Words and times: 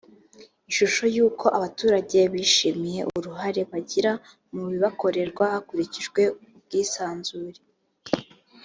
ishusho 0.69 1.03
y’uko 1.15 1.45
abaturage 1.57 2.19
bishimiye 2.33 3.01
uruhare 3.17 3.61
bagira 3.71 4.11
mu 4.53 4.63
bibakorerwa 4.71 5.43
hakurikijwe 5.53 6.21
ubwisanzure 6.55 7.59